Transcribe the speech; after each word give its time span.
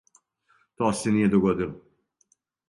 То 0.81 0.89
се 1.01 1.13
није 1.17 1.27
догодило. 1.35 1.77